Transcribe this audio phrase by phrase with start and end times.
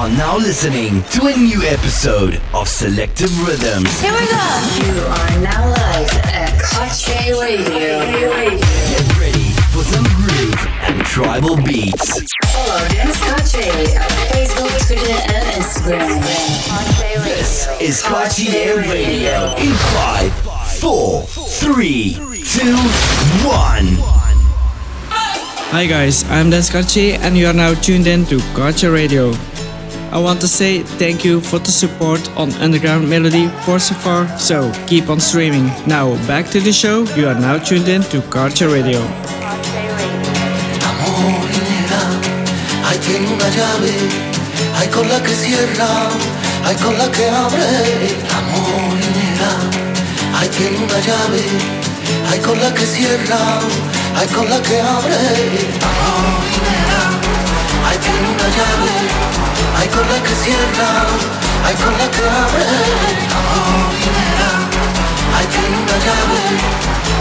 [0.00, 4.00] are now listening to a new episode of Selective Rhythms.
[4.00, 4.46] Here we go.
[4.80, 8.00] You are now live at Koche Radio.
[8.00, 10.56] Get ready for some groove
[10.88, 12.22] and tribal beats.
[12.46, 13.68] Follow Dance Koche
[14.00, 16.22] on Facebook, Twitter, and Instagram.
[17.22, 20.32] This is Cartier Radio in 5,
[20.80, 22.74] 4, 3, 2,
[23.44, 24.20] 1.
[25.72, 29.34] Hi guys, I'm Dan Scarci and you are now tuned in to Culture Radio.
[30.12, 34.26] I want to say thank you for the support on Underground Melody for so far,
[34.38, 35.70] so keep on streaming.
[35.86, 38.98] Now back to the show, you are now tuned in to Culture Radio.
[40.82, 42.02] Amor nera,
[42.90, 43.94] ahí tiene una llave,
[44.78, 46.10] hay con la que cierra,
[46.66, 47.70] hay con la que abre.
[48.34, 49.52] Amor nera,
[50.40, 51.44] ahí tiene una llave,
[56.58, 57.02] nera,
[57.86, 59.49] ahí tiene una llave,
[59.80, 61.06] hay con la que cierra,
[61.66, 62.66] hay con la que abre.
[63.36, 63.90] Amor
[65.36, 66.42] ahí tiene una llave,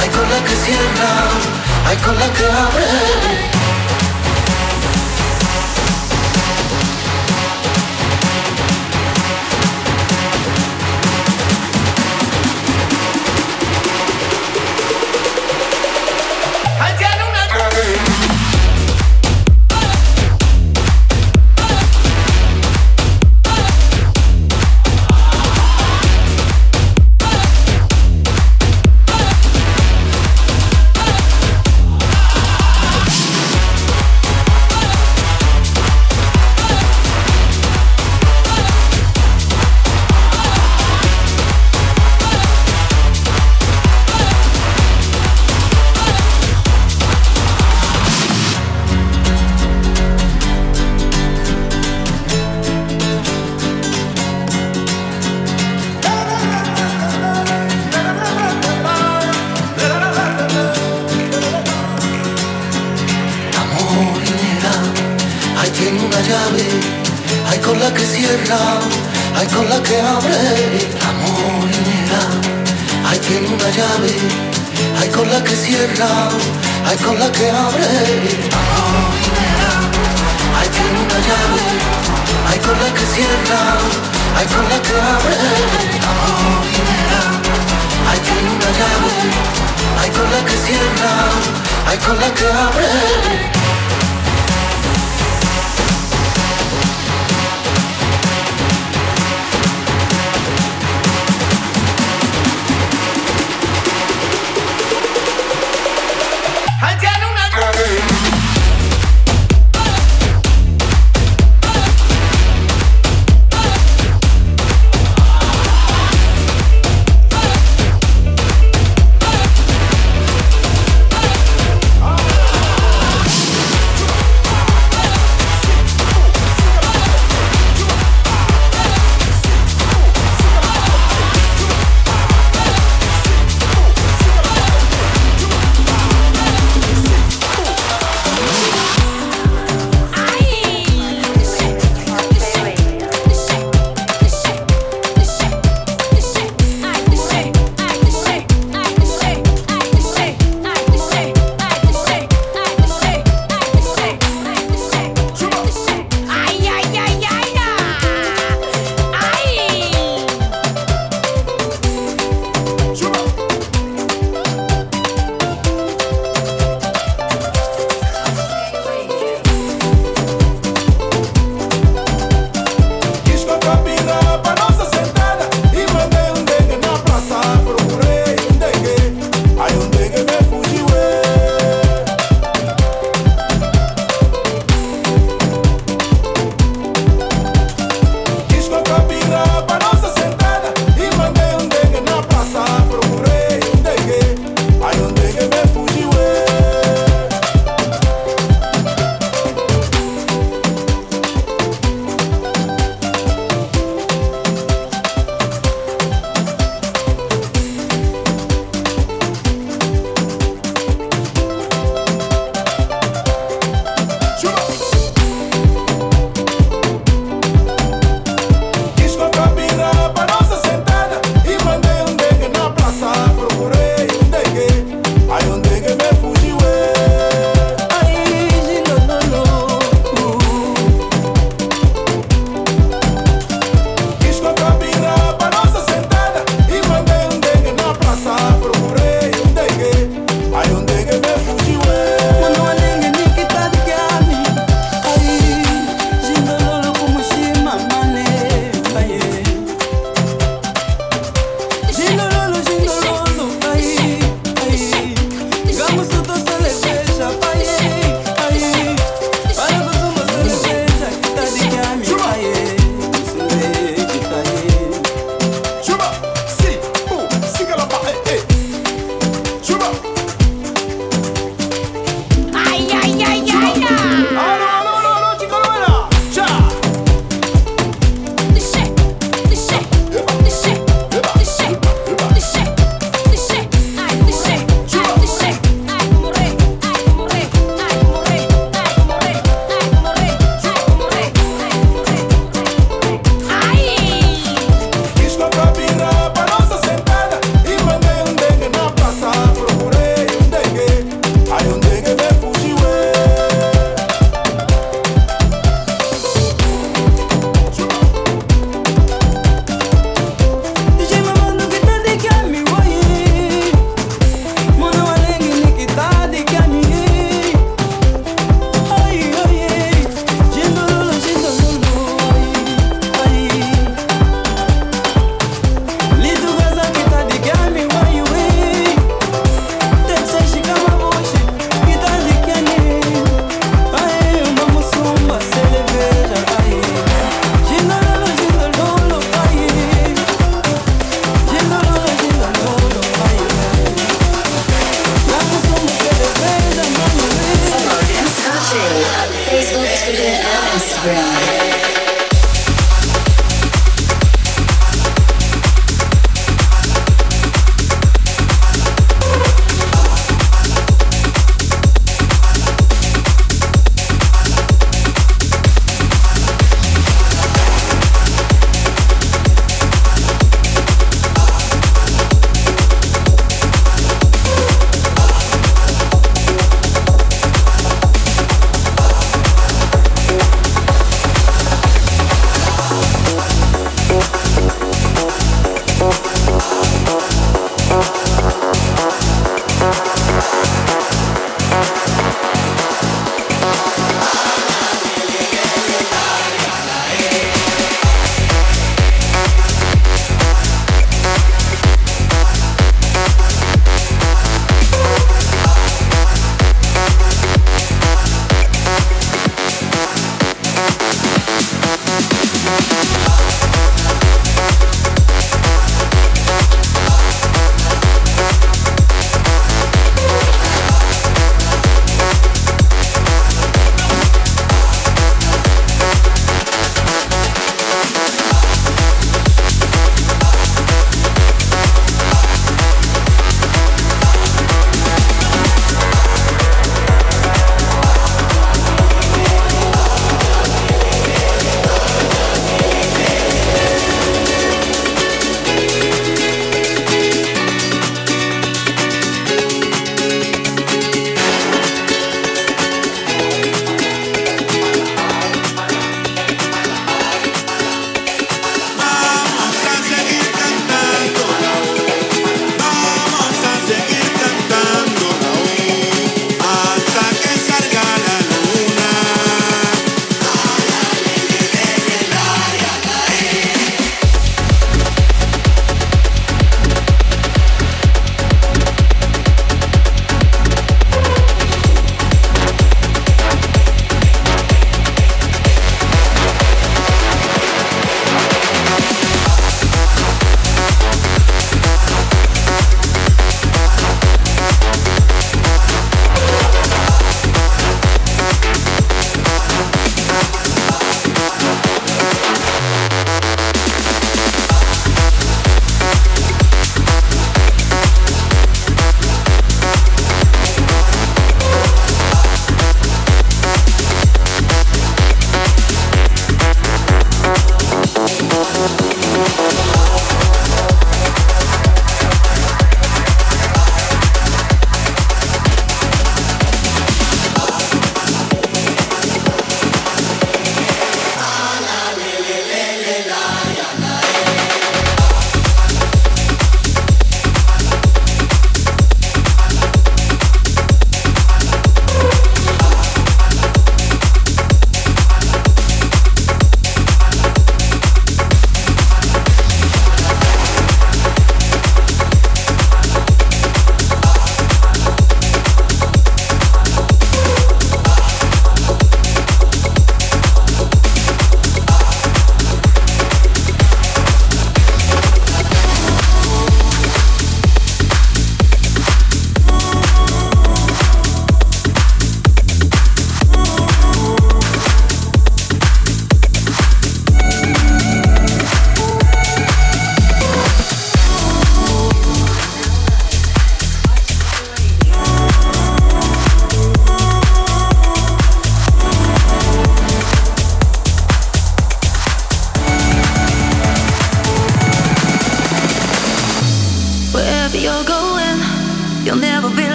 [0.00, 1.10] hay con la que cierra,
[1.88, 3.61] hay con la que abre.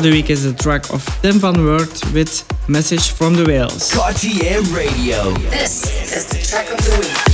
[0.00, 3.92] of the week is the track of Tim Van Werd with Message from the Whales.
[3.92, 5.32] Cartier Radio.
[5.50, 7.29] This is the track of the week.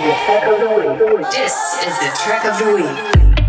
[0.00, 3.39] This is the track of the week.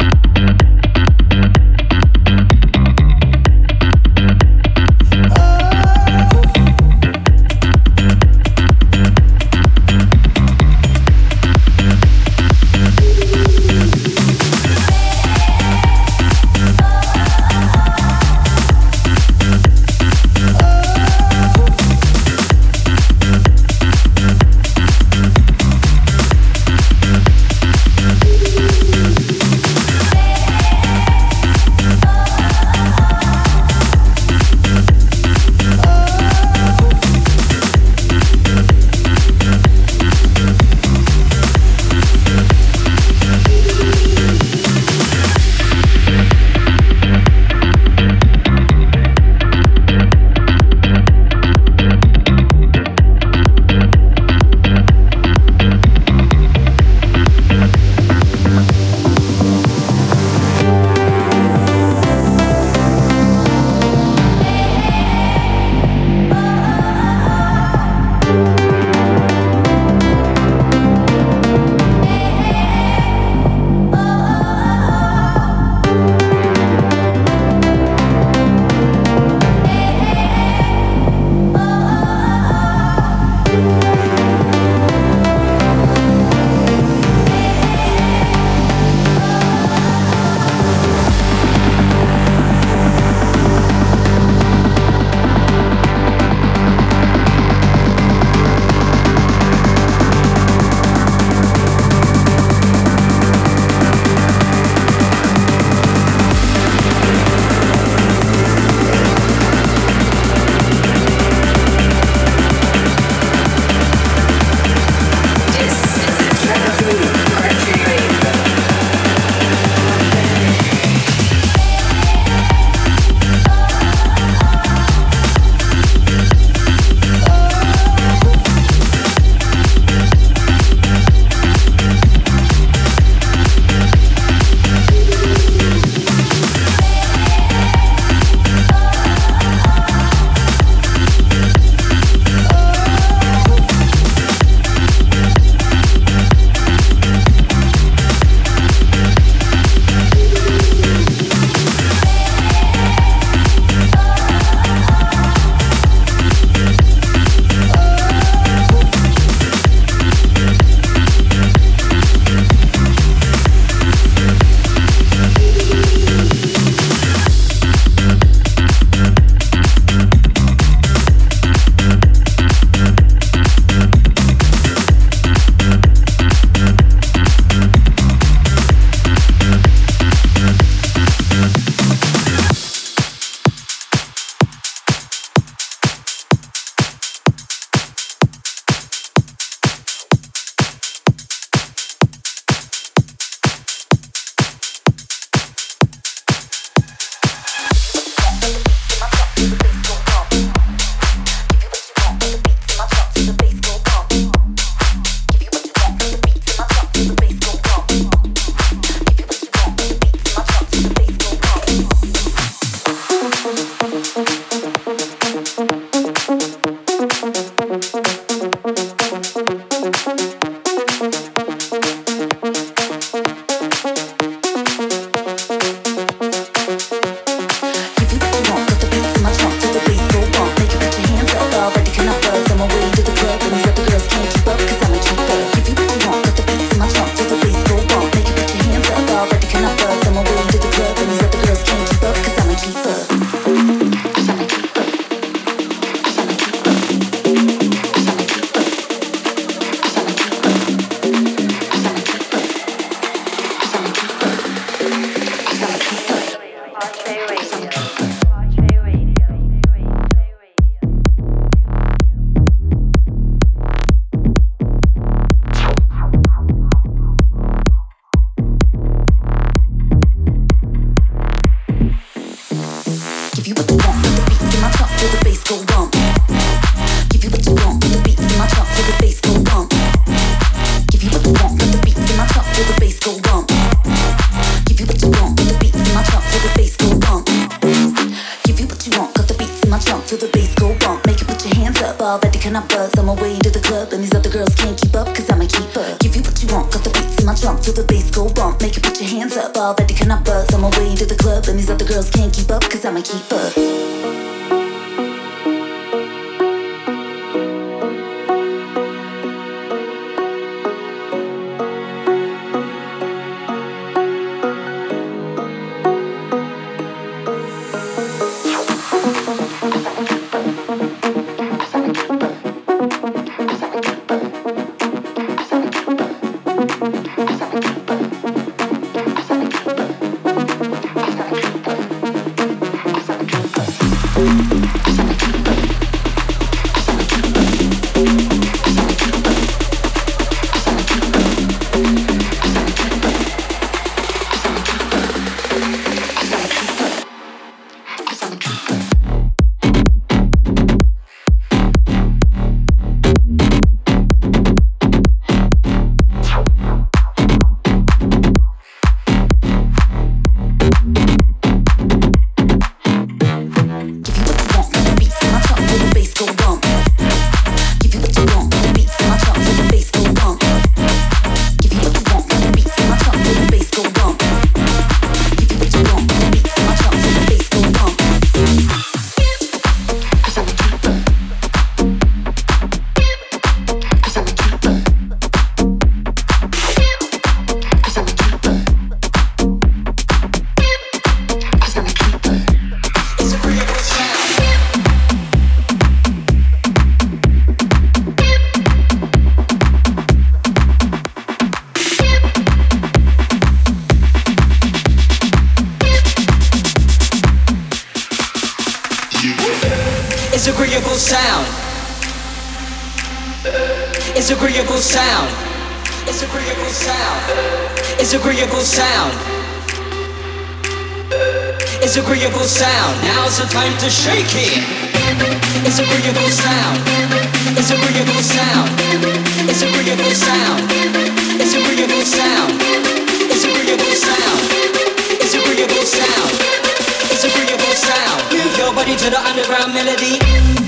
[439.01, 440.60] to the underground melody.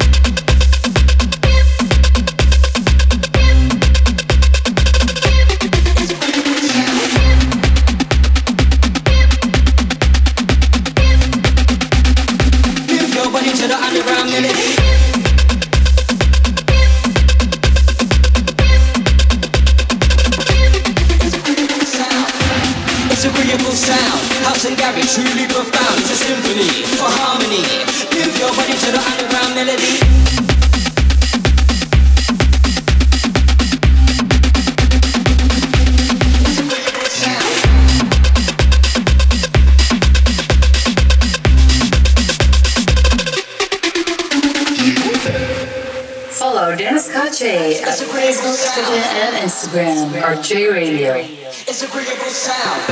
[50.54, 51.18] J Radio.
[51.66, 52.86] It's agreeable sound.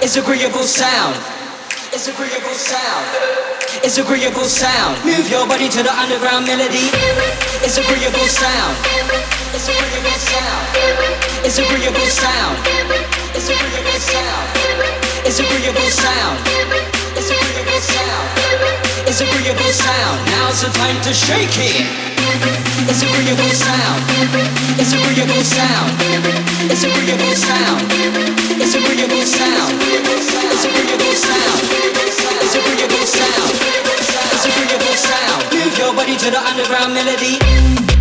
[0.00, 1.12] It's agreeable sound.
[1.92, 3.04] It's agreeable sound.
[3.84, 5.04] It's agreeable sound.
[5.04, 6.88] Move your body to the underground melody.
[7.60, 8.80] It's agreeable sound.
[9.52, 10.64] It's agreeable sound.
[11.44, 12.64] It's agreeable sound.
[13.36, 14.48] It's agreeable sound.
[15.28, 16.40] It's agreeable sound.
[17.12, 18.28] It's agreeable sound.
[19.04, 20.16] It's agreeable sound.
[20.32, 22.05] Now's the time to shake it.
[22.84, 24.02] It's a agreeable sound.
[24.78, 24.98] It's a
[25.44, 25.96] sound.
[26.68, 26.88] It's a
[27.34, 27.88] sound.
[28.60, 28.76] It's a sound.
[28.76, 29.80] It's a sound.
[29.80, 31.62] It's a sound.
[34.36, 35.42] It's a sound.
[35.52, 37.95] Move your body to the underground melody.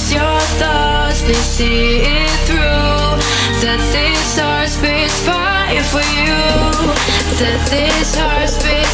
[0.00, 2.56] Erase your thoughts, please see it through.
[3.60, 6.40] That this heart's beats fire for you.
[7.36, 8.89] That this heart's beats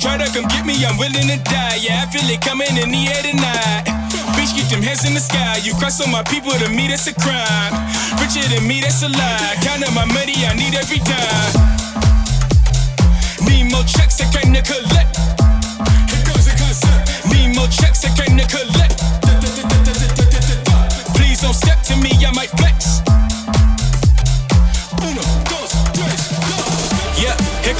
[0.00, 1.76] Try to come get me, I'm willing to die.
[1.76, 3.84] Yeah, I feel it coming in the air tonight.
[4.32, 5.60] Bitch, keep them heads in the sky.
[5.60, 7.76] You cross on my people, to me, that's a crime.
[8.16, 9.56] Richer than me, that's a lie.
[9.60, 11.52] Counting my money, I need every dime.
[13.44, 15.20] Need more checks, I came to collect.
[16.08, 17.28] Here goes the concept.
[17.28, 18.96] Need more checks, I came to collect.
[21.12, 22.79] Please don't step to me, I might flex.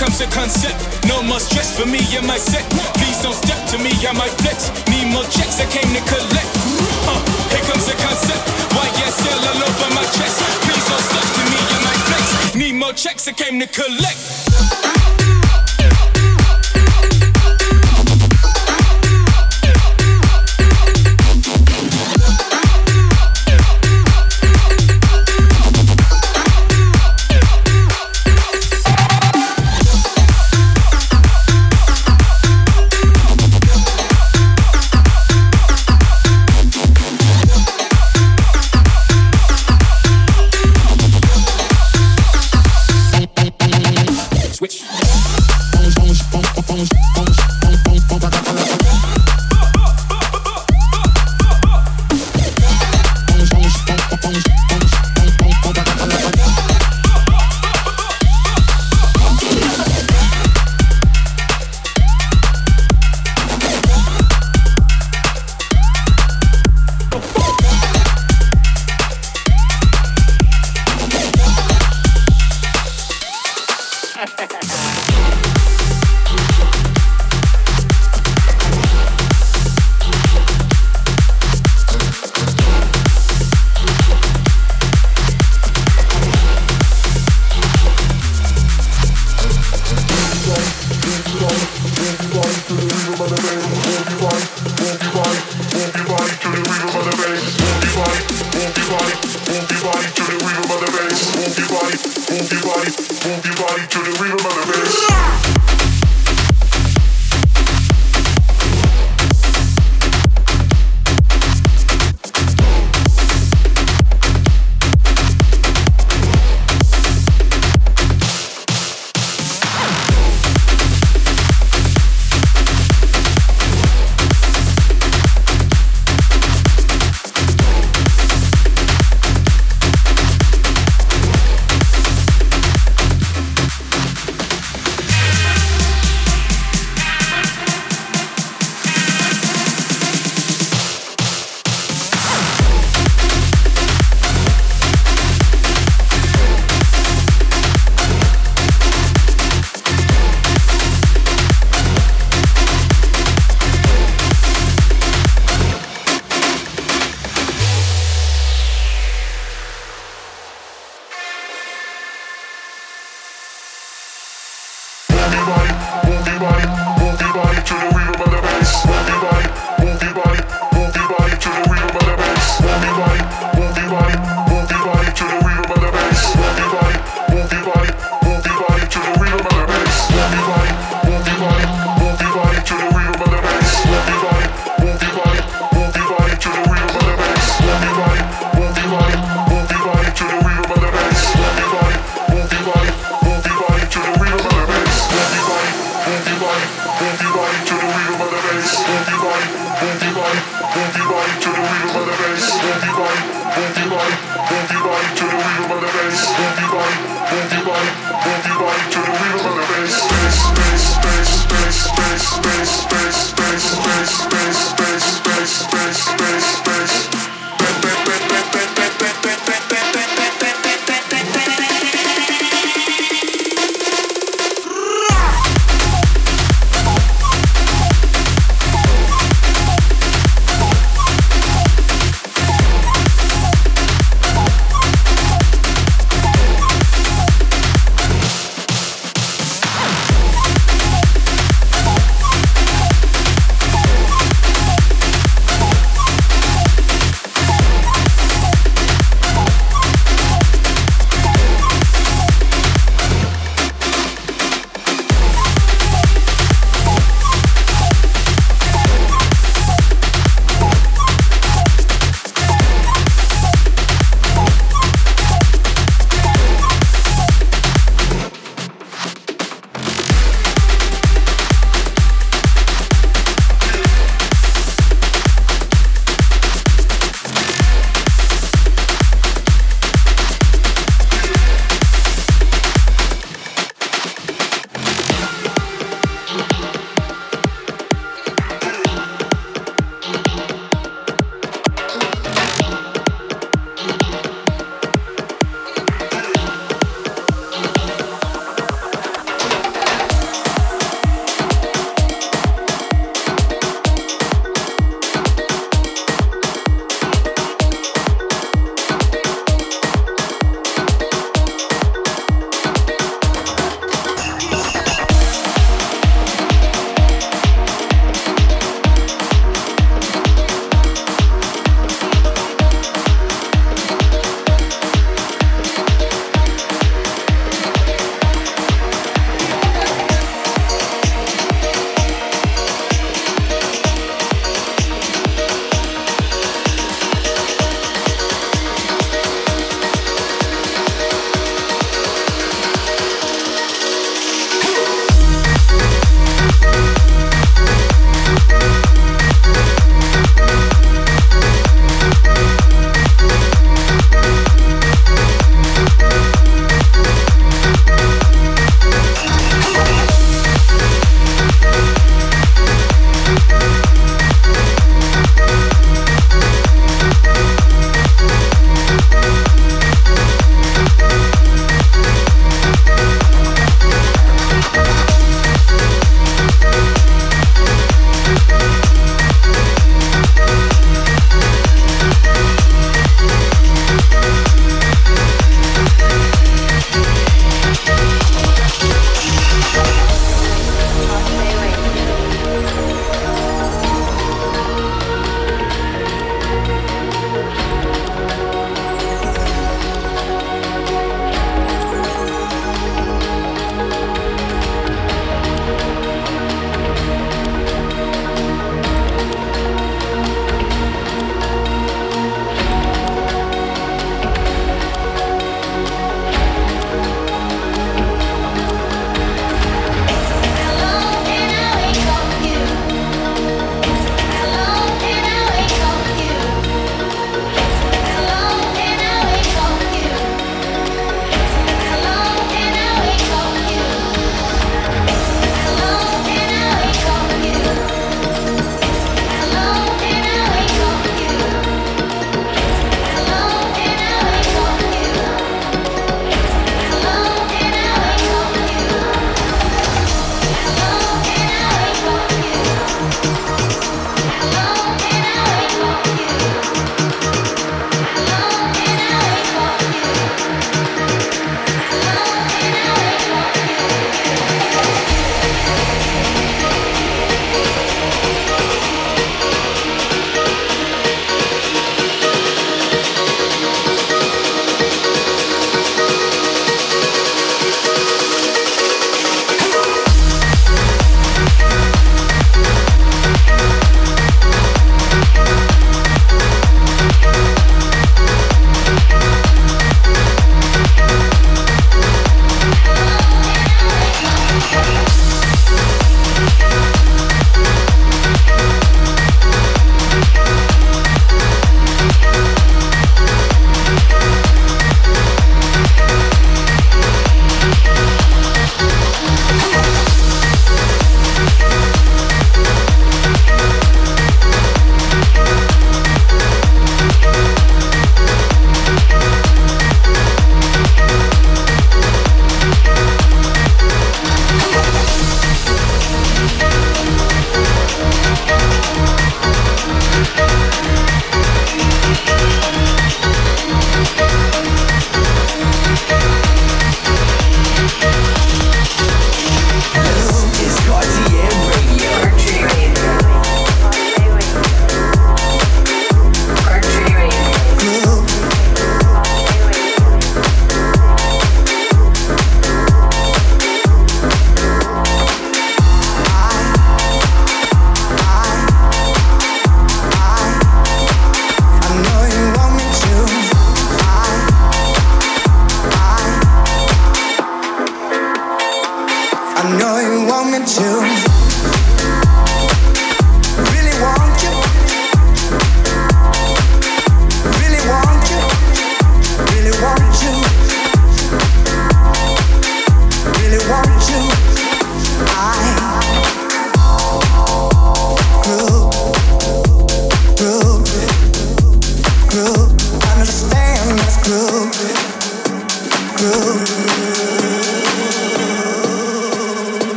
[0.00, 0.80] Comes the concept.
[1.06, 2.64] No more stress for me and my set.
[2.96, 4.72] Please don't step to me, I might flex.
[4.88, 6.50] Need more checks, I came to collect.
[7.04, 7.20] Uh,
[7.52, 8.40] here comes the concept.
[8.72, 10.40] YSL all over my chest.
[10.64, 12.54] Please don't step to me, I might flex.
[12.56, 14.89] Need more checks, I came to collect.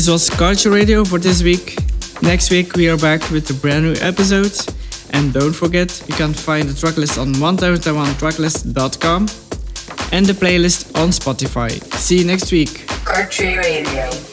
[0.00, 1.76] This was Culture Radio for this week.
[2.22, 4.56] Next week we are back with a brand new episode.
[5.10, 9.28] And don't forget, you can find the tracklist on 1001tracklist.com
[10.12, 11.72] and the playlist on Spotify.
[11.96, 12.86] See you next week.
[13.04, 14.29] Culture Radio.